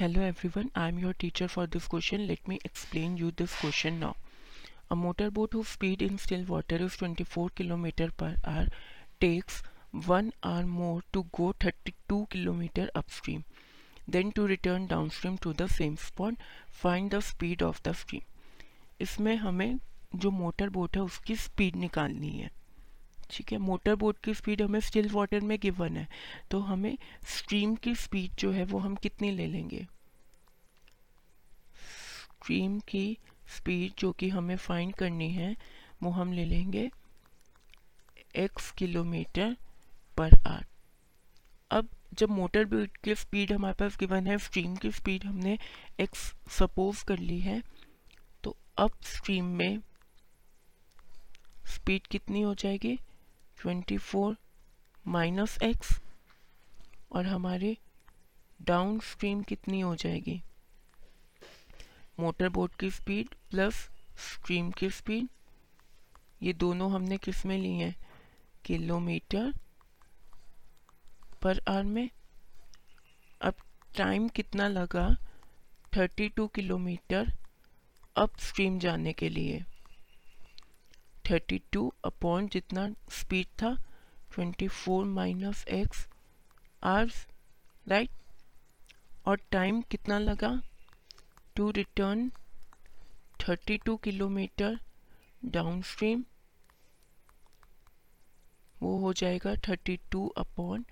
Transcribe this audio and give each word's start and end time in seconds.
Hello 0.00 0.20
everyone 0.48 0.68
I 0.76 0.88
am 0.88 0.98
your 0.98 1.14
teacher 1.20 1.46
for 1.46 1.66
this 1.66 1.86
question 1.86 2.20
let 2.20 2.48
me 2.48 2.54
explain 2.66 3.16
you 3.18 3.30
this 3.30 3.60
question 3.60 3.94
now 3.94 4.12
a 4.90 4.94
motor 4.94 5.30
boat 5.30 5.54
who 5.54 5.62
speed 5.62 6.02
in 6.02 6.16
still 6.16 6.44
water 6.46 6.82
is 6.82 6.96
twenty 6.98 7.24
four 7.24 7.50
kilometer 7.56 8.10
per 8.10 8.36
hour 8.48 8.70
takes 9.20 9.62
one 10.06 10.32
hour 10.44 10.64
more 10.64 11.02
to 11.12 11.22
go 11.22 11.52
thirty 11.64 11.92
two 12.08 12.24
kilometer 12.24 12.90
upstream 13.10 13.42
then 14.10 14.30
to 14.30 14.46
return 14.46 14.86
downstream 15.08 15.36
to 15.36 15.52
the 15.52 15.66
same 15.66 15.96
spot 15.96 16.38
find 16.82 17.14
the 17.14 17.20
speed 17.20 17.62
of 17.62 17.82
the 17.88 17.92
stream 17.92 18.22
इसमें 19.00 19.36
हमें 19.36 19.78
जो 20.16 20.30
motor 20.30 20.68
boat 20.68 20.96
है, 20.96 21.02
उसकी 21.02 21.36
speed 21.36 21.76
निकालनी 21.76 22.30
है। 22.30 22.50
ठीक 23.30 23.52
है? 23.52 23.58
Motor 23.58 23.94
boat 23.94 24.18
की 24.18 24.34
स्पीड 24.34 24.62
हमें 24.62 24.80
स्टिल 24.80 25.08
वाटर 25.10 25.40
में 25.40 25.58
गिवन 25.60 25.96
है। 25.96 26.08
तो 26.50 26.60
हमें 26.60 26.98
स्ट्रीम 27.26 27.74
की 27.74 27.94
स्पीड 27.94 28.30
जो 28.38 28.50
है, 28.50 28.64
वो 28.64 28.78
हम 28.78 28.94
कितनी 28.94 29.30
ले 29.30 29.46
लेंगे? 29.46 29.86
स्ट्रीम 32.40 32.78
की 32.80 33.18
स्पीड 33.56 33.92
जो 33.98 34.10
कि 34.12 34.28
हमें 34.28 34.56
फाइंड 34.56 34.94
करनी 34.94 35.30
है, 35.30 35.56
वो 36.02 36.10
हम 36.10 36.32
ले 36.32 36.44
लेंगे 36.44 36.90
एक्स 38.36 38.70
किलोमीटर 38.70 39.56
पर 40.18 40.34
आर। 40.46 40.64
अब 41.70 41.88
जब 42.14 42.30
मोटर 42.30 42.64
बोट 42.64 42.96
की 42.96 43.14
स्पीड 43.14 43.52
हमारे 43.52 43.74
पास 43.74 43.96
गिवन 43.98 44.26
है 44.26 44.38
स्ट्रीम 44.38 44.76
की 44.76 44.90
स्पीड 44.90 45.24
हमने 45.24 45.58
एक्स 46.00 46.32
सपोज़ 46.50 47.04
कर 47.04 47.18
ली 47.18 47.38
है 47.40 47.62
तो 48.44 48.56
अब 48.78 48.92
स्ट्रीम 49.04 49.44
में 49.56 49.78
स्पीड 51.66 52.06
कितनी 52.06 52.42
हो 52.42 52.54
जाएगी? 52.54 52.98
ट्वेंटी 53.58 53.98
फोर 53.98 54.36
माइनस 55.06 55.58
एक्स 55.62 55.98
और 57.12 57.26
हमारे 57.26 57.76
डाउन 58.62 59.00
स्ट्रीम 59.00 59.42
कितनी 59.42 59.80
हो 59.80 59.96
जाएगी? 59.96 60.42
मोटर 62.20 62.48
बोट 62.48 62.74
की 62.74 62.90
स्पीड 62.90 63.28
प्लस 63.50 63.74
स्ट्रीम 64.18 64.70
की 64.70 64.90
स्पीड, 64.90 65.28
ये 66.42 66.52
दोनों 66.52 66.92
हमने 66.92 67.18
किसमें 67.18 67.58
ली 67.58 67.72
हैं? 67.72 67.96
किलोमीटर 68.64 69.52
पर 71.42 71.60
आर 71.68 71.82
में। 71.84 72.10
अब 73.42 73.54
टाइम 73.96 74.28
कितना 74.28 74.68
लगा? 74.68 75.16
32 75.94 76.48
किलोमीटर 76.54 77.32
अप 78.16 78.38
स्ट्रीम 78.38 78.78
जाने 78.78 79.12
के 79.12 79.28
लिए। 79.28 79.64
32 81.24 81.90
अपॉन 82.04 82.48
जितना 82.48 82.88
स्पीड 83.10 83.46
था 83.46 83.76
24 84.38 85.04
माइनस 85.04 85.64
एक्स 85.68 86.06
आवर्स 86.84 87.26
राइट 87.88 88.10
और 89.26 89.36
टाइम 89.50 89.82
कितना 89.82 90.18
लगा? 90.18 90.60
To 91.60 91.70
return 91.70 92.32
32 93.40 93.98
kilometer 94.04 94.78
down 95.44 95.82
stream 95.82 96.24
वो 98.82 98.98
हो 98.98 99.12
जाएगा 99.12 99.52
32 99.52 100.28
अपॉन 100.36 100.84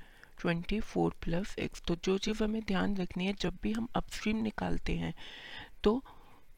24 0.47 1.13
प्लस 1.23 1.59
एक्स 1.59 1.83
तो 1.83 1.97
जो 1.97 2.19
चीज़ 2.19 2.45
हमें 2.45 2.63
ध्यान 2.63 2.97
रखनी 2.97 3.27
है, 3.27 3.33
जब 3.33 3.59
भी 3.63 3.73
हम 3.73 3.89
अपस्ट्रीम 3.97 4.37
निकालते 4.37 4.97
हैं 4.97 5.15
तो 5.85 6.05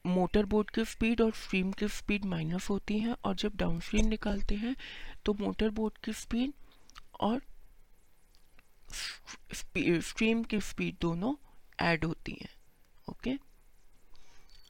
मोटर 0.07 0.45
बोट 0.45 0.71
की 0.71 0.85
स्पीड 0.85 1.21
और 1.21 1.33
स्ट्रीम 1.33 1.73
की 1.73 1.89
स्पीड 1.89 2.25
माइनस 2.25 2.71
होती 2.71 2.99
है 2.99 3.17
और 3.25 3.35
जब 3.35 3.57
डाउन 3.57 3.81
स्ट्रीम 3.81 4.07
निकालते 4.07 4.55
हैं 4.55 4.77
तो 5.25 5.35
मोटर 5.35 5.71
बोट 5.71 5.99
की 5.99 6.13
स्पीड 6.13 6.53
और 7.21 7.43
स्ट्रीम 9.55 10.43
की 10.43 10.61
स्पीड 10.61 10.97
दोनों 11.01 11.35
ऐड 11.81 12.05
होती 12.05 12.33
हैं 12.33 12.51
ओके 13.09 13.50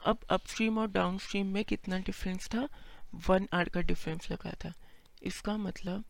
अब 0.05 0.19
अपस्ट्रीम 0.29 0.77
और 0.77 0.87
डाउन 0.87 1.17
स्ट्रीम 1.17 1.47
में 1.47 1.65
कितना 1.65 1.97
डिफरेंस 1.97 2.47
था? 2.47 2.67
वन 3.13 3.47
आर 3.53 3.69
का 3.69 3.81
डिफरेंस 3.81 4.31
लगा 4.31 4.51
था। 4.65 4.73
इसका 5.23 5.57
मतलब 5.57 6.03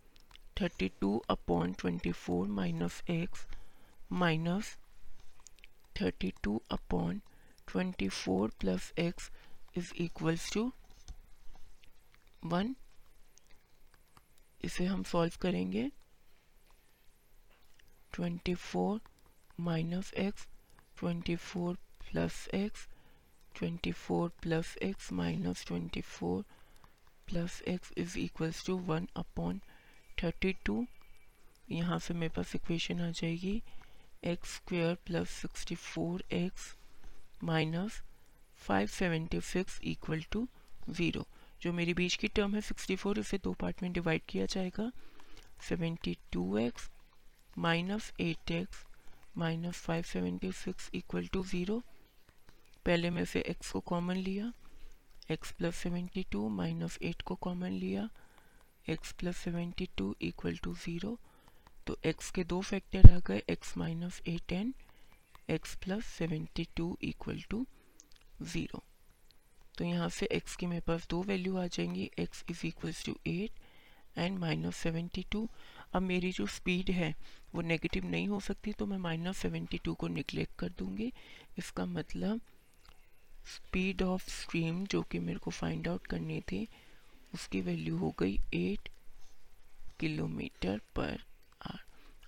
thirty 0.61 0.89
two 0.89 1.17
upon 1.29 1.73
twenty 1.73 2.11
four 2.11 2.47
minus 2.47 3.01
x 3.09 3.45
minus 4.11 4.77
thirty 6.01 6.33
two 6.43 6.61
upon 6.71 7.21
twenty 7.67 8.09
four 8.09 8.51
plus 8.59 8.91
x 8.99 9.31
is 9.77 9.93
equals 9.93 10.53
to 10.53 10.73
one 12.45 12.75
इसे 14.63 14.85
हम 14.85 15.03
सॉल्व 15.03 15.33
करेंगे। 15.41 15.89
24 18.13 18.99
minus 19.59 20.13
x 20.13 20.47
24 21.03 21.75
plus 21.75 22.47
x 22.47 22.87
24 23.55 24.29
plus 24.41 24.75
x 24.83 25.11
minus 25.13 25.65
24 25.65 26.43
plus 27.27 27.61
x 27.67 27.91
is 27.97 28.17
equals 28.19 28.65
to 28.65 28.77
one 28.87 29.07
upon 29.17 29.59
thirty 30.23 30.53
two 30.65 30.85
यहाँ 31.71 31.99
से 31.99 32.13
मेरे 32.13 32.33
पास 32.35 32.55
equation 32.55 33.01
आ 33.01 33.09
जाएगी। 33.11 33.61
X 34.23 34.55
square 34.55 34.95
plus 35.05 35.29
sixty 35.41 35.75
four 35.75 36.23
x 36.33 36.73
minus 37.43 38.01
five 38.67 38.87
seventy 38.89 39.41
six 39.41 39.79
equal 39.83 40.23
to 40.31 40.47
zero 40.89 41.25
जो 41.61 41.73
मेरी 41.73 41.93
बीच 41.93 42.15
की 42.15 42.27
टर्म 42.27 42.55
है 42.55 42.61
सिक्सटी 42.61 42.95
फोर 42.95 43.19
इसे 43.19 43.37
दो 43.43 43.53
पार्ट 43.61 43.81
में 43.83 43.91
डिवाइड 43.93 44.21
किया 44.29 44.45
जाएगा। 44.45 44.91
Seventy 45.69 46.17
two 46.33 46.57
x 46.57 46.89
minus 47.57 48.11
eight 48.19 48.51
x 48.51 48.85
minus 49.37 49.81
five 49.81 50.03
seventy 50.03 50.51
six 50.51 50.89
equal 50.93 51.27
to 51.27 51.43
zero 51.45 51.81
पहले 52.85 53.09
में 53.09 53.23
से 53.25 53.39
एक्स 53.49 53.71
को 53.71 53.79
कॉमन 53.89 54.17
लिया 54.17 54.51
x 55.31 55.51
plus 55.51 55.75
seventy 55.75 56.23
two 56.31 56.47
minus 56.49 56.97
eight 57.01 57.21
को 57.21 57.35
कॉमन 57.45 57.71
लिया 57.71 58.09
x 58.89 59.11
plus 59.19 59.37
seventy 59.37 59.87
two 59.97 60.15
equal 60.21 60.57
to 60.63 60.73
zero 60.75 61.17
तो 61.87 61.97
एक्स 62.05 62.31
के 62.31 62.43
दो 62.43 62.61
फैक्टर 62.61 63.11
आ 63.13 63.19
गए 63.27 63.41
x 63.49 63.75
minus 63.77 64.21
eight 64.27 64.51
and 64.51 64.73
x 65.49 65.75
plus 65.75 66.05
seventy 66.17 66.67
two 66.77 66.97
equal 67.03 67.41
to 67.49 67.65
zero 68.43 68.83
तो 69.77 69.85
यहाँ 69.85 70.07
से 70.09 70.27
x 70.35 70.55
की 70.55 70.65
मेरे 70.65 70.81
पास 70.87 71.07
दो 71.09 71.21
वैल्यू 71.23 71.57
आ 71.57 71.65
जाएँगी, 71.67 72.09
x 72.19 72.43
is 72.51 72.65
equals 72.67 73.03
to 73.05 73.15
eight 73.27 73.59
and 74.17 74.37
minus 74.39 74.75
seventy 74.75 75.25
two 75.31 75.47
अब 75.93 76.01
मेरी 76.01 76.31
जो 76.31 76.45
स्पीड 76.47 76.89
है, 76.91 77.13
वो 77.55 77.61
नेगेटिव 77.61 78.05
नहीं 78.05 78.27
हो 78.27 78.39
सकती 78.39 78.73
तो 78.73 78.85
मैं 78.85 78.97
माइनस 78.97 79.37
सेवेंटी 79.37 79.77
टू 79.77 79.93
को 79.93 80.07
निगलेक्ट 80.07 80.57
कर 80.59 80.69
दूँगी। 80.79 81.11
इसका 81.57 81.85
मतलब 81.85 82.41
स्पीड 83.45 84.01
ऑफ़ 84.01 84.29
स्ट्रीम 84.29 84.85
जो 84.85 85.01
कि 85.01 85.19
मेरे 85.19 85.39
को 85.39 85.51
फाइंड 85.51 85.87
आउट 85.87 86.07
करनी 86.07 86.41
थी, 86.41 86.67
उसकी 87.33 87.61
वैल्यू 87.61 87.97
हो 87.97 88.13
गई 88.19 88.39
eight 88.53 88.89
kilometer 89.99 90.81
per 90.95 91.23
hour 91.61 91.79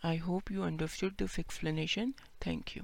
I 0.04 0.18
hope 0.18 0.52
you 0.52 0.62
understood 0.62 1.14
this 1.14 1.40
explanation 1.40 2.14
thank 2.46 2.78
you 2.78 2.84